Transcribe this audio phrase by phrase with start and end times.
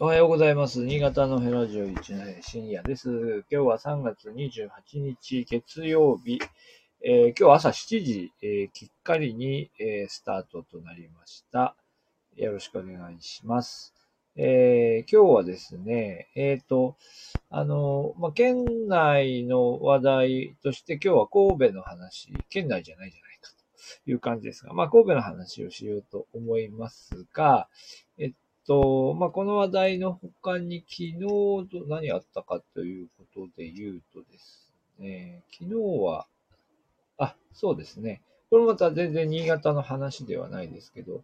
[0.00, 0.84] おはようございます。
[0.84, 3.08] 新潟のヘラジオ一の深夜です。
[3.50, 4.68] 今日は3月28
[5.00, 6.38] 日月曜日、
[7.02, 11.74] えー今日朝7時、えーきっかりに、えースタートとなりました。
[12.36, 13.94] よろしくお願いします。
[14.36, 16.98] え今日はですね、えっ、と、
[17.48, 23.50] あの、まあ、県内の話題として今日は神戸の話、県内じゃないじゃないか
[24.04, 27.70] という感じですが、まあ、神戸の話をしようと思いますが、
[28.18, 28.32] えっ
[28.66, 36.26] と、まあ、この話題の他に昨日ど何あったかということで言うとですね、昨日は、
[37.18, 38.22] あ、そうですね。
[38.50, 41.22] これまた全然新潟の話ではないですけど、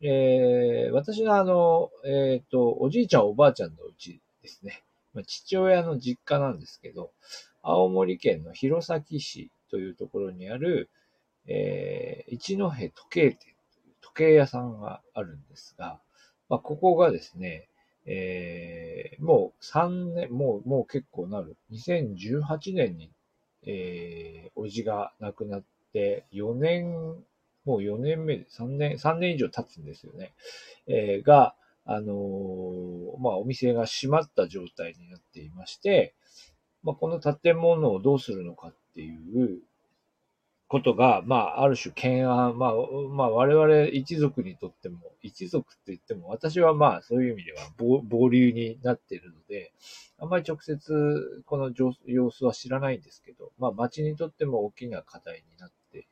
[0.00, 4.84] えー私のあの、えっ、と、おじいちゃんおばあちゃんのうちですね。
[5.12, 7.10] まあ、父親の実家なんですけど、
[7.62, 10.88] 青森県の弘前市というところにある、
[11.46, 13.38] えー一戸時計店
[14.00, 16.00] 時計屋さんがあるんですが、
[16.48, 17.68] まあ、ここがですね、
[18.06, 21.56] えーもう3年、もう、もう結構なる。
[21.72, 23.10] 2018年に、
[23.66, 26.92] えー、おじが亡くなって、4年、
[27.64, 30.32] もう4年目で、3年、3年以上経つんですよね。
[30.86, 36.14] えーが、あのーまあ、お店が閉まった状態になっていまして、
[36.82, 39.60] まあ、この建物をどうするのかっていう
[40.68, 42.72] ことが、まあ、ある種懸案、まあ、
[43.10, 49.72] まあ、我々一族にとっても、一族って言っても、私はまあ、そういう意味では暴暴流になっているので、
[50.18, 51.72] あんまり直接この
[52.04, 56.06] 様子は知らないんですけど、まあ、町にとっても大きな課題になって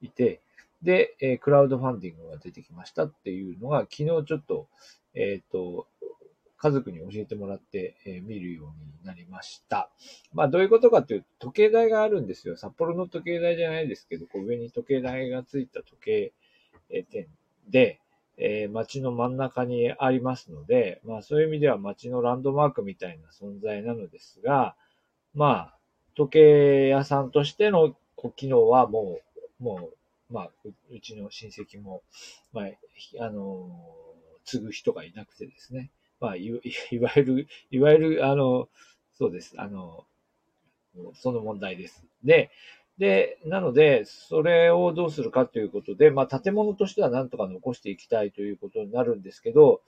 [0.00, 0.40] いて、
[0.82, 4.68] で、えークラウドファンディングが出てきましたっていうのが、昨日ちょっと、
[5.12, 5.86] えっ、と、
[6.62, 8.66] 家族に教えてもらって、え見るよう
[9.02, 9.90] になりました。
[10.34, 12.56] まあ、どういうことかというと、時計台があるんですよ。
[12.58, 16.32] 札幌の時計台じゃないですけど、こう上に時計台がついた時計
[17.10, 17.28] 店
[17.68, 18.00] で、
[18.36, 24.76] えー街の真ん中にありますので、まあそういう意味では街のランドマークみたいな存在なのですが、
[25.34, 25.78] まあ、
[26.14, 27.94] 時計屋さんとしての
[28.36, 29.20] 機能はも
[29.60, 29.90] う、も
[30.30, 30.50] う、まあ、
[30.90, 32.02] うちの親戚も、
[32.52, 33.70] まあ、あの
[34.44, 35.90] 継ぐ人がいなくてですね。
[36.20, 36.50] まあ、い
[37.00, 38.68] わゆる、いわゆる、あの、
[39.12, 39.54] そうです。
[39.58, 40.06] あの、
[41.14, 42.04] その問題です。
[42.24, 42.50] で、
[42.98, 49.80] で、なので、それをどうするかということで、まあ、建物としてはなんとか残していきたいということになるんですけど、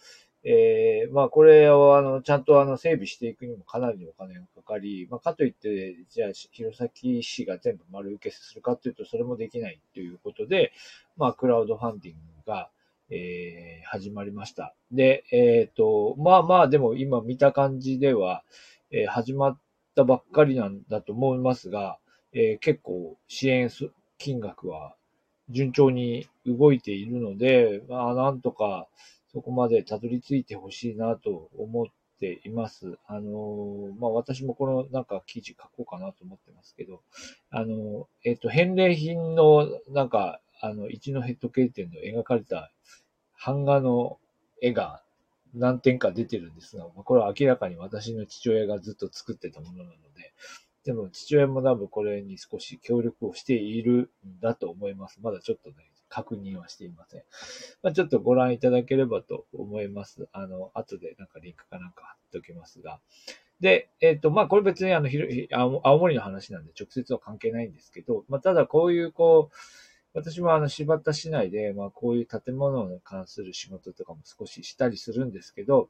[0.44, 10.72] えーまあ、これを、あの、ちゃんと、あの、整備していくにもかなりのお金がかかり、まあ、かといって、じゃあ、弘前市が全部丸受けするかというと、それもできないということで、
[11.16, 12.70] まあ、クラウドファンディングが、
[13.12, 14.74] えー始まりました。
[14.90, 18.42] で、えっ、と、まあまあ、でも今見た感じでは、
[18.90, 19.58] えー始まっ
[19.94, 21.98] たばっかりなんだと思いますが、
[22.32, 23.68] えー結構支援
[24.16, 24.94] 金額は
[25.50, 28.88] 順調に動いているので、まあ、なんとか
[29.32, 31.86] そこまでたどり着いてほしいなと思っ
[32.18, 32.96] ています。
[33.06, 37.02] あのまあ、私もこのなんか記事書こうかなと思ってますけど、
[37.50, 42.70] あのえっ、と、返礼品のなんか、あの、一のヘッド経店の描かれた
[43.44, 44.18] 版画の
[44.60, 45.02] 絵が
[45.54, 50.32] 何点か出てるんですが、これは明らかに私の父親がずっと作ってたものなので、
[50.84, 55.20] でも父親も多分これに少し協力をしているんだと思います。
[55.22, 55.76] まだちょっとね、
[56.08, 57.22] 確認はしていません。
[57.82, 60.28] まあ、ちょっとご覧いただければと思います。
[60.32, 63.00] あの、後でなんかリンクかなんか貼っておきますが。
[63.60, 75.88] で、えっ、と、まあ、これ別にあの、ひろひ青青森の話なんで直接は関係ないんですけど、まあ、ただこういうこう、私もあの、柴田市内で、まあ、こういう建物に関する仕事とかも少ししたりするんですけど、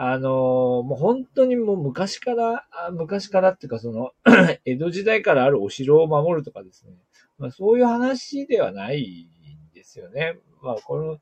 [0.00, 4.12] あのもう本当にもう昔から、昔からっていうかその、
[4.64, 6.92] 江戸時代からあるお城を守るとかですね、
[7.36, 9.28] まあ、そういう話ではない
[9.72, 10.38] んですよね。
[10.62, 11.18] まあ、この、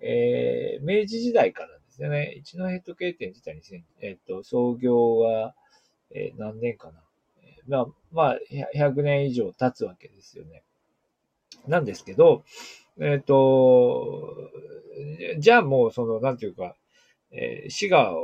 [0.00, 2.34] えー明治時代からですよね。
[2.36, 3.62] 一戸時計店自体に、
[4.00, 5.54] えっ、と、創業は、
[6.10, 7.00] えー何年かな。
[7.68, 8.38] まあ、まあ、
[8.74, 10.62] 100年以上経つわけですよね。
[11.68, 12.44] なんですけど、
[13.00, 14.34] えっ、と、
[15.38, 16.74] じゃあもうその、なんていうか、
[17.32, 18.14] えー市が、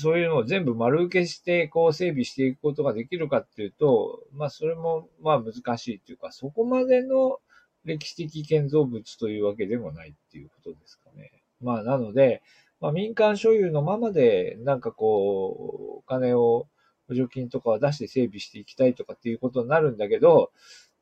[0.00, 7.38] そういうのを全部丸受けして、こう整備していくことができるかっていうと、まあそれも、まあ難しいっていうか、そこまでの
[7.84, 11.32] 歴史的建造物というわけでもないっていうことですかね。
[11.60, 12.42] まあなので、
[12.80, 16.66] まあ民間所有のままで、なんかこう、お金を、
[17.06, 20.52] 補助金とかを出して整備していきたいとかっていうことになるんだけど、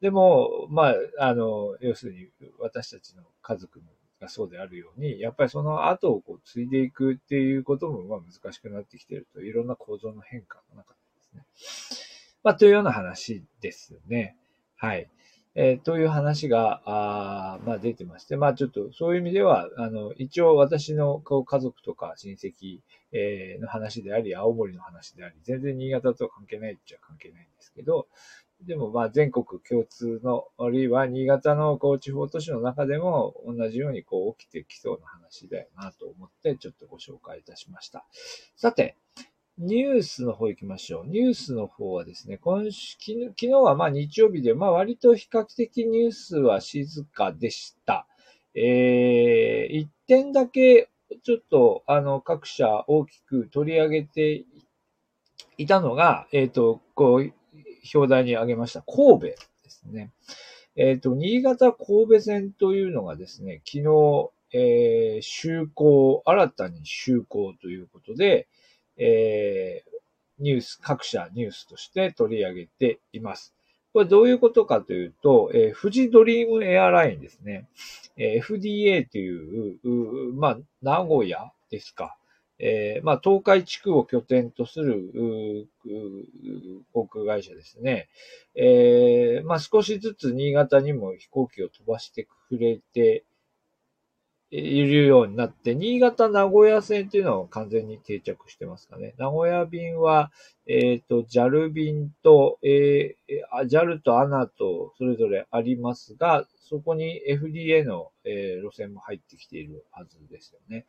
[0.03, 2.29] でも、まあ、あの、要するに
[2.59, 3.81] 私たちの家族
[4.21, 12.27] がそうであるように、やっぱりその後をこう継いでいくっていうこともまあ難しくなってきてると、いろんな構造の変化の中でですね。
[12.43, 14.37] まあ、というような話ですね。
[14.75, 15.09] はい。
[15.55, 22.81] えー、という話が、あまあ出てまして、まあちょっとそういう意味では、あの、一応私の家族とか親戚、
[23.13, 28.09] えー、の話であり、青森の話であり、全然新潟とは関係ないっちゃ関係ないんですけど、
[28.67, 38.05] でもまあ全国共通の、あるいは新潟のこう地方都市の中でも同じようにこう起きてきそうな話だよなと思ってちょっとご紹介いたしました。
[38.57, 38.97] さて、
[39.59, 41.07] ニュースの方行きましょう。
[41.07, 48.07] ニュースの方はですね、今週、昨日はまあ日曜日で、まあ割と比較的ニュースは静かでした。
[48.55, 50.91] えー、一点だけ
[51.23, 54.45] ちょっとあの各社大きく取り上げて
[55.59, 57.33] いたのが、えっ、ー、と、こう、
[57.95, 59.37] 表題に挙げました神戸で
[59.69, 60.11] すね。
[60.77, 68.49] えっ、ー、と、新潟神戸線というのがですね、昨日、えー、就航、新たに就航ということで、
[68.97, 73.55] えー、ニュース、各社ニュースとして取り上げています。
[73.93, 77.69] これどういうことかというと、えー、富士ドリームエアラインですね。
[78.17, 79.79] えー、FDA という、
[80.35, 82.17] まあ、名古屋ですか。
[82.65, 85.11] えー、まあ、東海地区を拠点とする、
[86.93, 88.09] 航空会社ですね。
[88.55, 93.25] えー、まあ、少しずつ新潟にも飛行機を飛ばしてくれて
[94.53, 99.15] いるようになって、新潟名古屋線っていうのは完全に定着してますかね。
[99.19, 100.31] 名古屋便は、
[100.69, 110.87] えっ、ー、と、JAL 便と、えー、JAL と ANA とそれぞれありますが、そこに FDA の、えー、路線も入ってきているはずですよね。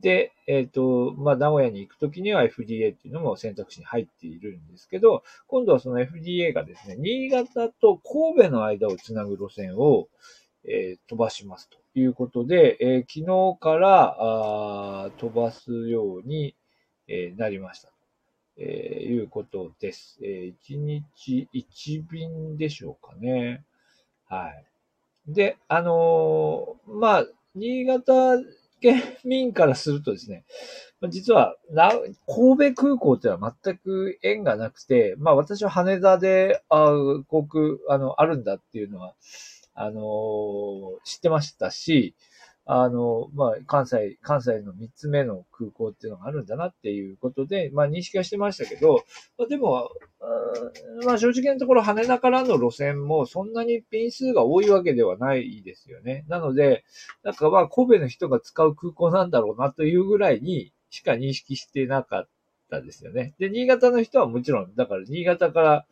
[0.00, 10.08] で、えっ、ー、と、まあ、名古屋に行くときには FDA っていうのも選択肢に入っているんですけど、今度はその FDA がですね、新潟と神戸の間をつなぐ路線を、
[10.64, 16.54] えー、飛ばしますということで、えー、昨日からあ飛ばすように、
[17.08, 17.90] えー、なりました。
[18.58, 20.18] えー、いうことです。
[20.22, 23.64] えー、1日1便でしょうかね。
[24.28, 24.64] はい。
[25.28, 28.36] で、あのー、まあ、新潟
[28.80, 30.44] 県民からするとですね、
[31.10, 31.56] 実は、
[32.26, 36.90] 神戸空港ってのは全く縁がなくて、まあ私は羽田で、あ
[37.28, 39.14] 航空、あの、あるんだっていうのは、
[39.78, 40.00] あの
[41.04, 42.14] 知ってましたし、
[42.68, 49.04] あの、まあ、関西、関西の三つ目の空港っていうのがあるんだなっていうことで、まあ、認識はしてましたけど、
[49.38, 49.88] まあ、でも、
[51.04, 56.24] まあ、正直なところ、羽田からの路線もそんなに便数が多いわけではないですよね。
[56.28, 56.84] なので、
[57.22, 62.28] なんかまあ、神戸の人が使う空港なんだろうなというぐらいにしか認識してなかっ
[62.68, 63.34] たですよね。
[63.38, 65.86] で、新潟の人はもちろん、だから新潟から、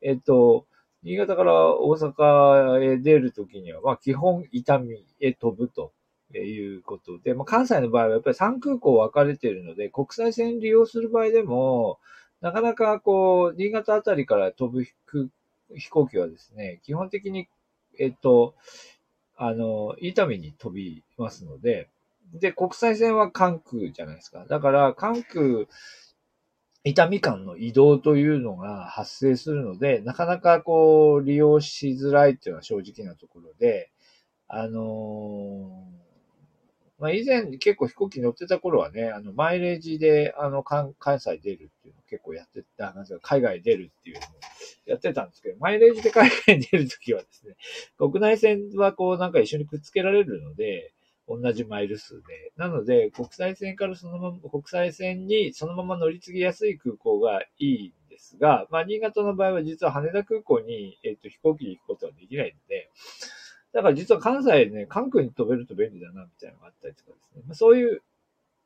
[0.00, 0.66] えっと、
[1.02, 4.86] 新潟から大阪へ出るときには、まあ基本伊丹
[5.18, 5.92] へ飛ぶと
[6.40, 11.98] いうことで、まあ関西の場合はやっぱり3空港分かれているので、国際線利用する場合でも、
[12.40, 14.84] なかなかこう、新潟あたりから飛ぶ
[15.76, 17.48] 飛行機はですね、基本的に、
[17.98, 18.54] えっと、
[19.36, 21.88] あの、伊丹に飛びますので、
[22.34, 24.46] で、国際線は関空じゃないですか。
[24.48, 25.66] だから、関空
[26.84, 33.92] 痛み間の移動というのが発生するので、なかなかこう、利用しづらいっていうのは正直なところで、
[34.48, 36.11] あのー、
[37.02, 44.24] まあ、以前結構飛行機乗ってた頃はね、あの、マイレージで、あの、関西出るっていうのを結構やってた、なんか海外出るっていうのを
[44.86, 47.56] やってたんですけど、マイレージで海外に出るときはですね、
[47.98, 50.94] 国内線はこうなんか一緒にくっつけられるので、
[51.26, 52.52] 同じマイル数で。
[52.56, 62.61] なので、国際線からそのまま、国際線にそのまま乗り継ぎやすい空港がいいんですが、まあ、新潟の場合は実は羽田空港に、えっ、と、飛行機に行くことはできないので、
[63.72, 67.42] だから実は関西ね、関空に飛べると便利だな、みたいなのがあったりとかですね。
[67.46, 68.02] まあ、そういう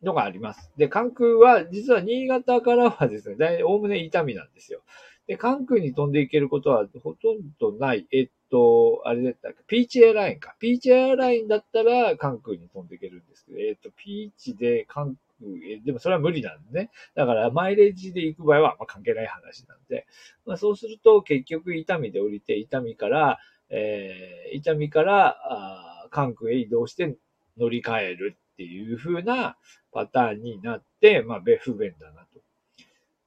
[0.02, 0.70] のがあります。
[0.76, 4.82] で、関空は、実は新潟からはですね、大、おおむね痛みなんですよ。
[5.26, 8.06] で、関空に飛んでいけることはほとんどない。
[8.12, 10.54] えっと、あれだったっけ、ピーチエアラインか。
[10.60, 16.90] ピーチエアラインだったら関空に飛んでいけるんですけど、えっと、ピーチで関空、えでもそれは無理なんでね。
[17.14, 20.06] だからマイレージで行く場合は、まあ、関係ない話なんで、
[20.46, 23.38] まあ、そうすると結局伊丹で降りて、伊丹から、
[23.70, 27.16] えー、伊丹からあ関空へ移動して
[27.58, 29.56] 乗り換えるっていう風な
[29.92, 32.40] パターンになって、まあ、不便だなと。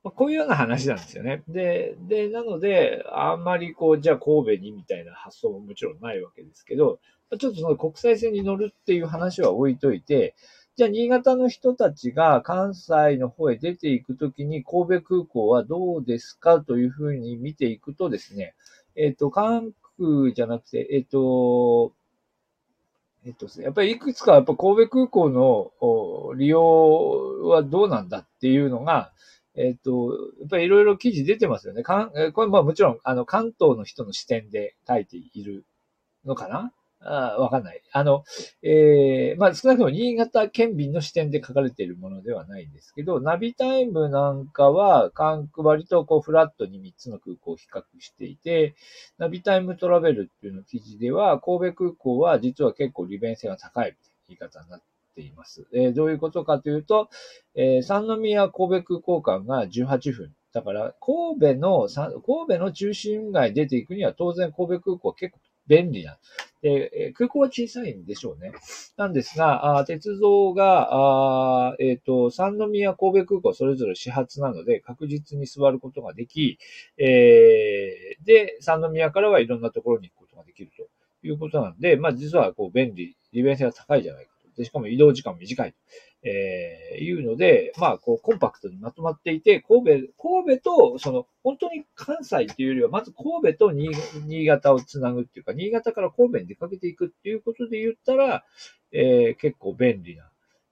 [0.03, 1.43] まあ、こういうような話なんですよね。
[1.48, 7.00] で、で、なので、あんまりこう、じゃあ神戸にみたいな発想ももちろんないわけですけど、
[7.38, 10.36] ちょっとその国際線に乗るっていう話は置いといて、
[10.75, 18.55] じゃあ新潟の人たちが関西の方へ出ていくときに神戸空港はどうですかというふうに見ていくとですね、
[18.96, 21.94] えっ、ー、と、関空じゃなくて、えっ、と、
[23.25, 25.72] えっとですね、やっぱりいくつかやっぱ神戸空港の
[26.36, 29.12] 利用はどうなんだっていうのが、
[29.56, 31.84] えっ、と、やっぱりいろいろ記事出てますよね。
[31.84, 35.65] かんこれまあもちろん、あの、関東の人の視点で書いている
[36.25, 37.82] のかなあわかんない。
[37.94, 38.25] あの、
[38.62, 48.75] えー、まあ少なくとも新潟県民の視点で書かれているものではないんですけど、ナビタイムなんかは、関空割とこうフラットに3つの空港を比較していて、
[49.18, 53.96] ナビタイムトラベルっていうの記事では、神戸空港は実は結構利便性が高い
[54.27, 54.82] 言い方になっ
[55.15, 55.68] ています。
[55.74, 57.10] えー、どういうことかというと、
[57.56, 60.34] えー、三宮神戸空港間が18分。
[60.51, 66.17] だから、神戸の、神戸の中心街出ていくには当然神戸空港は結構便利な。
[66.61, 68.51] で、空港は小さいんでしょうね。
[68.97, 70.89] なんですが、あ鉄道が、
[71.69, 76.57] あえっ、ー、と、三宮神戸空港それぞれ始発なので、確実に座ることができ、
[76.97, 80.89] えー、で、三宮からはいろんなところに行くことができると
[81.25, 84.49] いうことなんで、まあ実はこう便利、利便性が高いじゃないかと。
[84.57, 85.73] で、しかも移動時間短い。
[86.21, 98.43] えー、いうので、まあ、こう、コンパクトにまとまっていて、神戸、神戸と、その、本当に関西っていうよりは、まず神戸と新潟をつなぐっていうか、新潟から神戸に出かけていくっていうことで言ったら、
[98.91, 100.29] えー、結構便利な、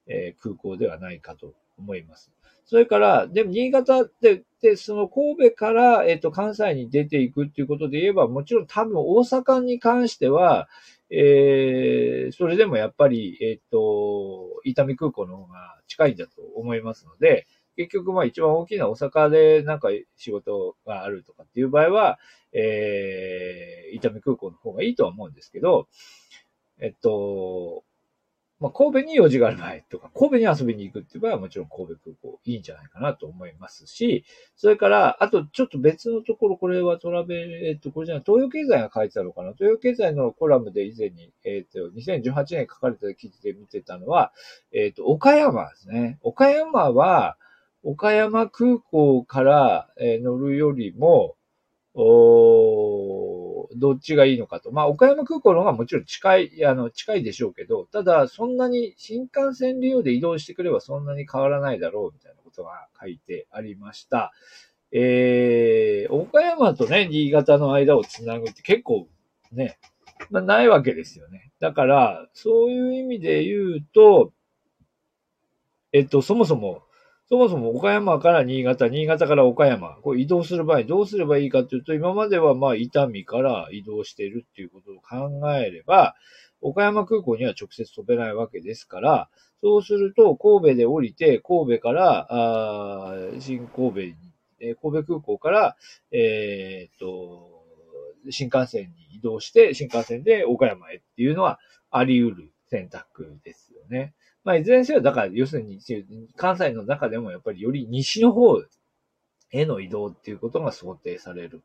[0.07, 2.31] えー、空港ではないかと思います。
[2.65, 10.67] それから、でも新潟って、で、その神戸から、えっ、と、関西に出ていくっていうことで言えば、もちろん多分大阪に関しては、
[11.09, 17.47] えー、それでもやっぱり、えっ、と、伊丹空港の方が近いんだと思いますので、
[17.77, 22.19] 結局まあ一番大きな大阪でなんか仕事があるとかっていう場合は、
[22.51, 25.87] えー、伊丹空港の方がいいとは思うんですけど、
[26.79, 27.83] えっと、
[28.59, 44.33] まあ、神戸に用事がある場合とか、神戸に遊びに行くっていう場合はもちろん神戸空港いいんじゃないかなと思いますし、それから、あとちょっと別のところ、これはトラベル、えっと、これじゃない、東洋経済が書いてたのかな東洋経済のコラムで以前に、えっと、2018年書かれた記事で見てたのは、
[44.71, 46.17] えっと、岡山ですね。
[46.21, 47.37] 岡山は、
[47.83, 51.35] 岡山空港から、乗るよりも、
[51.93, 54.71] おーどっちがいいのかと。
[54.71, 64.31] まあ、岡山空港の方がもちろん近い、あの、近いでしょうけど、ただ、そんなに新幹線利用で移動してくればそんなに変わらないだろう、みたいなことが書いてありました。
[64.91, 69.07] えー、岡山とね、新潟の間をつなぐって結構
[69.51, 69.77] ね、
[70.29, 71.51] まあ、ないわけですよね。
[71.59, 74.31] だから、そういう意味で言うと、
[75.93, 76.83] えっと、そもそも、
[77.29, 86.15] そもそも岡山から新潟、新潟から岡山、こう移動する場合どうすればいいかというと、今まではまあ伊丹から移動しているっていうことを考えれば、
[86.61, 89.29] 岡山空港には直接飛べないわけですから、
[89.61, 94.15] そうすると神戸で降りて、神戸から、あ新神戸に、
[94.59, 95.75] え神戸空港から、
[96.11, 97.65] えー、っと、
[98.29, 101.59] 新幹線に移動して、新幹線で岡山へっていうのは
[101.91, 104.13] あり得る選択ですよね。
[104.47, 105.81] まあ、いずれにせよ、だから、要するに、
[106.37, 108.63] 関西の中でもやっぱりより西の方
[109.51, 111.63] への移動っていうことが想定される。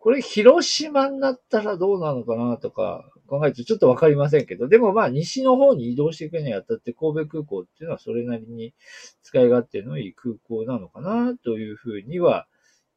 [0.00, 8.74] これ、広島になったらどうなのかなとか考えるとちょっとわかりませんけど、でもまあ、西の方に移動していくにあたって神戸空港っていうのはそれなりに
[9.22, 12.48] 使い勝手のいい空港なのかなというふうには、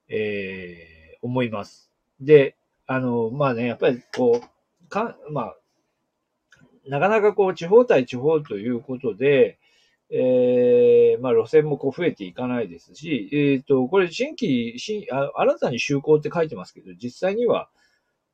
[0.10, 1.92] えー、思います。
[2.20, 2.56] で、
[2.88, 5.58] あの、まあね、やっぱりこう、か、まあ、
[6.88, 9.58] なかなかこう、地方対地方ということで、
[10.10, 17.70] えー、まあ路線もこう増えていかないですし、えっ、ー、と、これ新規、新、あ新たに就航って書いてますけど、実際には、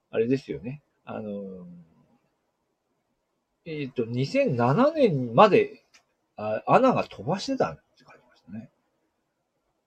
[0.10, 0.82] あれですよね。
[1.06, 1.68] あの、
[3.66, 5.84] えっ、ー、と、2007年まで
[6.36, 8.70] あ穴が飛ばしてたって書いてましたね。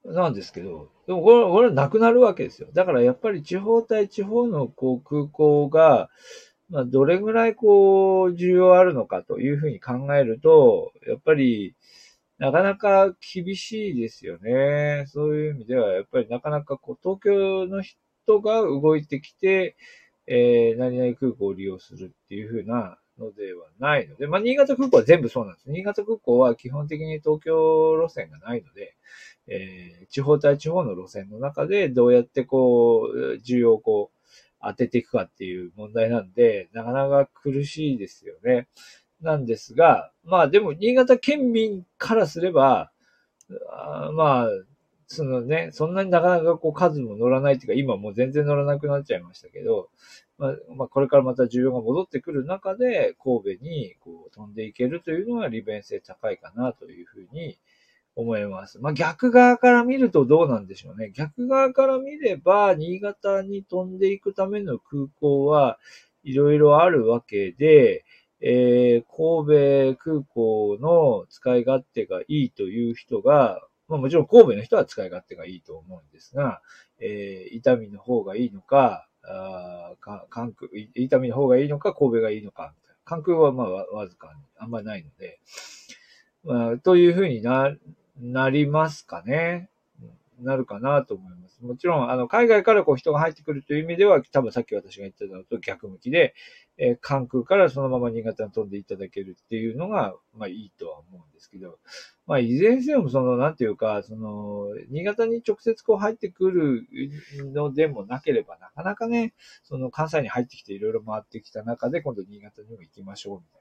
[0.04, 2.68] なんですけど、でもこれ、これなくなるわけですよ。
[2.72, 6.08] だからやっぱり地方対地方のこう空港が、
[6.70, 11.74] まあ、どれぐらいこう、需要あるのかというふうに考えると、やっぱり、
[12.38, 15.04] なかなか厳しいですよね。
[15.08, 19.76] そういう意味では、やっぱりなかなかこう、東京の人が動いてきて、
[20.26, 25.70] えー、何々空港を利用するっていうふうなのではないので、まあ、新潟空港は全部そうなんです。
[25.70, 28.96] 新潟空港は基本的に東京路線がないので、
[29.48, 34.19] えー、地方対地方の路線の中でどうやってこう、需要をこう、
[34.62, 38.68] 当てていくかっていう問題なんで、なかなか苦しいですよね。
[39.20, 42.90] なんですが、まあでも、新潟県民からすれば、
[43.70, 44.48] あまあ、
[45.06, 49.90] そのね、そんなになかなかこう数も乗らないっていうか、今もう全然乗らなくなっちゃいましたけど、
[50.38, 57.58] まあ、まあ、これからまた需要が戻ってくる中で、神戸にこう飛んでいけるというのは利便性高いかなというふうに
[58.16, 58.78] 思います。
[58.80, 61.10] まあ、逆側から見るとどうなんでしょうね。
[61.14, 65.78] 逆側から見れば、新潟に飛んでいくための空港は
[66.22, 68.04] いろいろあるわけで、
[68.40, 76.62] えー、神戸空港の使い勝手がいいという人が、まあもちろん神戸の人は使い勝手がいいと思うんですが、
[77.00, 82.74] えー、伊丹の方がいいのか、あか関空、伊丹の方がいいのか、神戸がいいのか、
[83.04, 85.40] 関空はまあわずかにあんまりないので、
[86.44, 87.74] まあ、というふうにな、
[88.20, 89.70] なりますかね。
[90.42, 91.62] なるかなと思います。
[91.62, 96.34] もちろん、あの、海外からこう人が入ってくるという意味では、多分さっき私が言ってたのと逆向きで、
[96.78, 101.78] えー、関空からそのまま新潟に飛んでいただけるっていうのが、まあいいとは思うんですけど、
[102.26, 106.88] まあいずれにせよその、なんていうか、その、新潟に直接こう入ってくる
[107.52, 113.60] のでもなければ、なかなかね、その関西に入ってきていろいろ回ってきた中で、今度新潟にも行きましょうみたい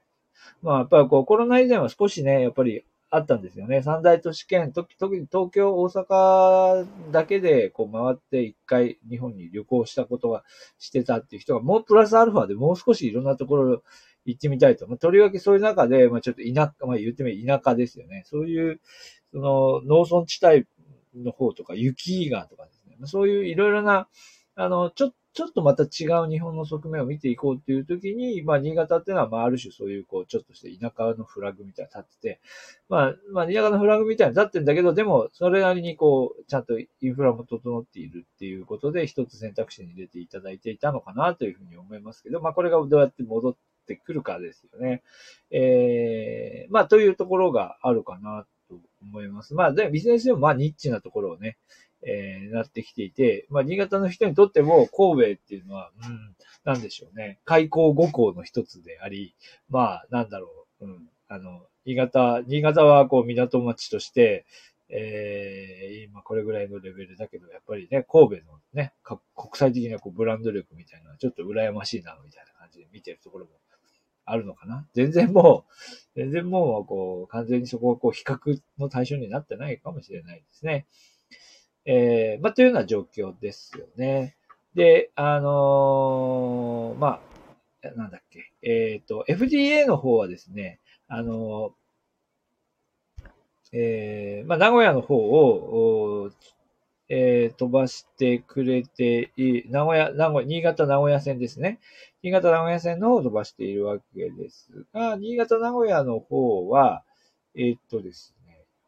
[0.62, 3.82] まあやっぱりこうコロナ以前は少しね、やっぱりあったんですよね。
[3.82, 10.44] 三大都市圏、特に東京、大阪だけでこう回って一回日本に旅行したことは
[10.78, 13.82] してたっていう人が、もうプラスアルファでもう少しいろんなところ
[14.24, 14.86] 行ってみたいと。
[14.86, 18.22] まあ、とりわけそういう中で、まあ、ちょっと田舎、まあ、言ってみれば田舎ですよね。
[18.26, 18.80] そういう、
[19.32, 20.66] その農村地帯
[21.16, 22.96] の方とか、雪がとかですね。
[23.06, 24.08] そういういろいろな、
[24.56, 32.40] あの、ちょちょっとまた違う日本の側面を見ていこうっていう時に、まあ、新潟っていうのは、まあ、ある種そういう、こう、ちょっとして田舎のフラグみたいな立ってて、
[32.88, 45.04] まあ、まあ、田舎のフラグみたいな立ってんだけど、でも、それなりにこう、ちゃんとインフラも整っているっていうことで、一つ選択肢に入れていただいていたのかなというふうに思いますけど、まあ、これがどうやって戻ってくるかですよね。
[45.52, 49.54] ええー、まあ、というところがあるかなと思います。
[49.54, 51.56] まあ、で、ビジネスでもまあ、ニッチなところをね、
[52.02, 57.38] えー、なってきていて、まあ、新潟の人にとっても神戸っていうのは、うん、なんでしょうね。
[57.44, 59.34] 開港五港の一つであり、
[59.68, 64.46] まあ、なんだろう、うん、あの、新潟、新潟はこう港町として、
[64.88, 69.20] えー、今これぐらいのレベルだけど、やっぱりね、神戸のね、国
[69.54, 73.52] 際的なこうブランド力みたいな、ちょっと羨ましいな、みたいな感じで見てるところも
[74.30, 74.86] あるのかな。
[74.94, 75.64] 全然も
[76.14, 80.86] う、全然もう、こう、完全にそこはこう、比較の対象になってないかもしれないですね。
[81.84, 84.36] えー、まあ、というような状況ですよね。
[84.74, 87.20] で、あのー、ま
[87.82, 91.74] あ、なんだっけ、えっ、ー、と、FDA の方はですね、あの
[93.72, 96.30] えー、まあ、名古屋の方を、
[97.08, 101.80] えー、飛ばしてくれてい、名古屋、名古屋、新潟名古屋線ですね。
[102.22, 107.02] 新潟名古屋線の方を飛ばしているわけですが、新潟名古屋の方は、
[107.56, 108.34] え、っとです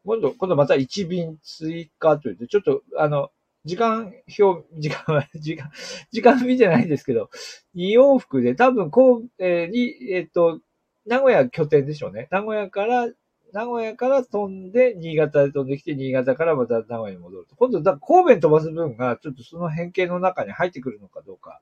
[0.05, 3.31] 今度、今度また1便追加というと、ちょっと、あの、
[3.65, 5.71] 時間表、 時間は、時間、
[6.11, 7.29] 時間見てないんですけど、
[7.75, 10.59] 2往復で多分、こう、えー、に、えっ、と、
[11.05, 12.27] 名古屋拠点でしょうね。
[12.31, 13.07] 名古屋から、
[13.53, 17.55] 名古屋から飛んで、新潟で飛んできて、新潟からまた名古屋に戻ると。
[17.55, 21.61] 今度、だ神戸に飛ばす分が、ちょっとその変形の中に入ってくるのかどうか、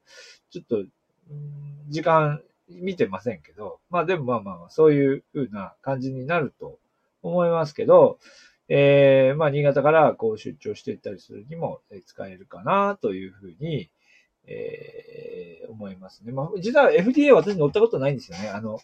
[0.50, 0.84] ちょっと、
[1.90, 6.80] 時間見てませんけど、まあでもまあまあ、そういう風な感じになると
[7.22, 8.20] 思いますけど、
[8.70, 13.90] えー、まあ、新潟からこう出張していったりするにも使えるかなというふうに、
[14.48, 16.32] えー、思いますね。
[16.32, 18.50] まあ、実は FDA 私乗ったことないんですよね。
[18.50, 18.80] あの、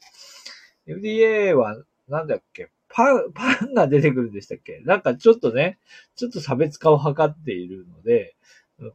[0.88, 2.70] FDA はなんだっけ？
[2.90, 4.82] パン、パンが出てくるんでしたっけ？
[4.86, 5.78] なんかちょっとね、
[6.16, 8.36] ちょっと差別化を図っているので、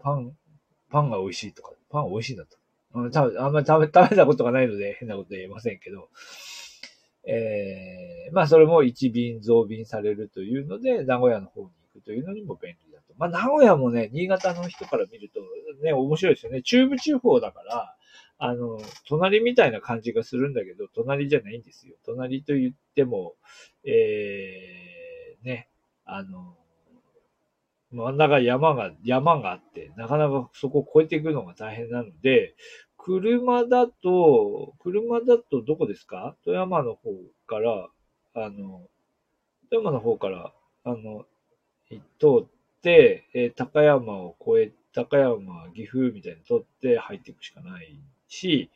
[0.00, 0.32] パン、
[0.90, 2.56] パンが美味しいとか、パン美味しいんだと。
[3.10, 6.08] 多分あんまり食べ、食べたことがないので変なこと言えませんけど、
[7.24, 13.14] えー、まあそれも一便増便されるというので、名古屋の方に行くというのにも便利だと。
[13.16, 15.40] まあ名古屋もね、新潟の人から見ると
[15.82, 16.62] ね、面白いですよね。
[16.62, 17.96] 中部地方だから、
[18.38, 21.94] あの、隣みたいな感じがするんだけど、隣じゃないんですよ。
[22.04, 23.34] 隣と言っても、
[23.84, 25.68] えー、ね、
[26.04, 26.56] あの、
[27.92, 32.54] 真ん中山が、山があって、なかなかそこを越えていくのが大変なので、
[33.04, 36.36] 車だと、車だとどこですか？
[36.44, 37.10] 富山の方
[37.48, 37.88] から、
[38.34, 38.88] あの、
[39.70, 40.52] 富山の方から、
[40.84, 41.26] あの、
[42.20, 42.46] 通っ
[42.80, 48.70] て、えー、高山を越え、高山、岐阜みたいに通って入っていくしかないし、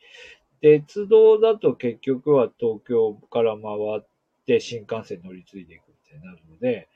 [0.59, 3.61] 鉄道だと結局は東京から回
[3.99, 4.05] っ
[4.45, 6.89] て新幹線乗り継いでいくみたいになるので、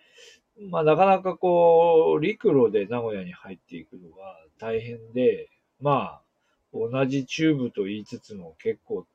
[0.70, 6.22] まあなかなかこう、陸路で名古屋に入っていくのが大変で、まあ、
[6.74, 9.06] 同じチューブと言いつつも結構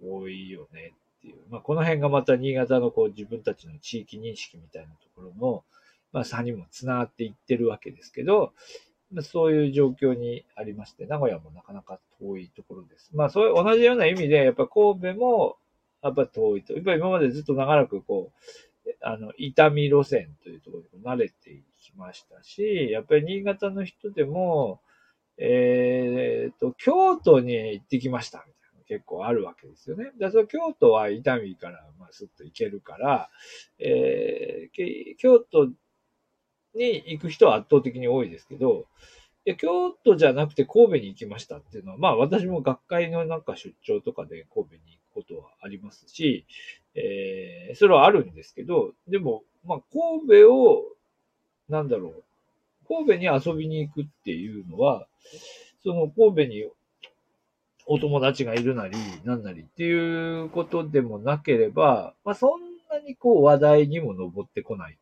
[0.00, 1.36] 遠いよねっていう。
[1.50, 5.64] まあ、この辺がまた新潟のこう自分たちの地域認識みたいなところの、
[6.12, 8.52] まあ、差にも繋がっていってるわけですけど、
[9.12, 13.10] まあ、そういう状況にありまして、名古屋もなかなか遠いところです。
[13.14, 15.56] まあ、そういう同じような意味で、やっぱ神戸も、
[16.02, 16.74] やっぱ遠いと。
[16.74, 18.32] やっぱ今までずっと長らくこ
[18.86, 24.80] う、あの、伊丹路線というところに慣れてきましたし、やっぱり新潟の人でも、
[25.38, 28.44] えー、と、京都に行ってきました、
[28.86, 30.10] 結構あるわけですよね。
[30.18, 33.30] で、その京都は伊丹から、まあ、すっと行けるから、
[33.78, 35.66] えー、京都
[36.74, 38.86] に行く人は圧倒的に多いですけど、
[39.52, 44.80] い、京都じゃなくて神戸に行きましたっていうのは、まあ私も学会のなんか出張とかで神戸に
[45.14, 46.46] 行くことはありますし、
[46.94, 50.84] えー、それはあるんですけど、でも、まあ神戸を、
[51.68, 52.24] なんだろう、
[52.88, 55.06] 神戸に遊びに行くっていうのは、
[55.82, 56.70] その神戸に
[57.86, 64.98] お友達がいるなり、なんなりっていうことでもなければ、まあそんなにこう話題にも上ってこない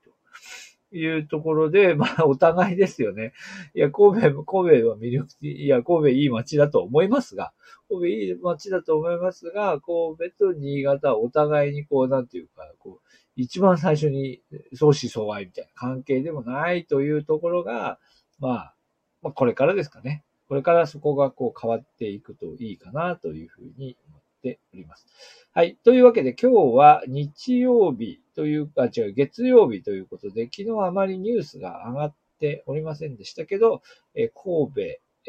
[0.91, 3.33] というところで、まあお互いですよね。
[3.75, 7.53] いや、神戸、神戸は魅力的、いや、神戸いい街だと思いますが、
[7.89, 14.41] 神戸いい街だと思いますが、神戸と新潟はお互いにこう、なんていうか、こう、一番最初に
[14.75, 17.99] 相思相愛みたいな関係でもないというところが、
[18.39, 18.75] まあ、
[19.23, 20.25] まあこれからですかね。
[20.49, 25.07] これからそこがこう変わっていくといいかなというふうに思っております。
[25.53, 25.77] はい。
[25.85, 33.83] というわけで今日は日曜日というか、違う、月曜日ということで、昨日あまりニュースが上がっておりませんでしたけど、
[34.15, 34.81] え神戸、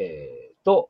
[0.01, 0.89] え、と、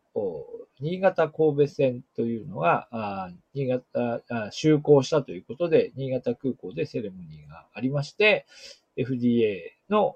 [0.80, 8.48] 新潟神戸線というのが、新潟、就航したということで、新潟空港でセレモニーがありまして、
[8.98, 9.60] FDA
[9.90, 10.16] の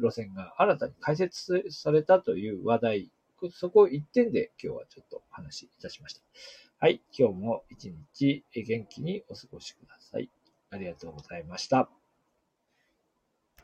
[0.00, 3.12] 路線が新たに開設されたという話題、
[3.52, 6.20] そこ一点で今日はちょっと話しいたしました。
[6.80, 10.28] はい、今日も一日元気にお過ごしください。
[10.70, 11.88] ありがとうございました。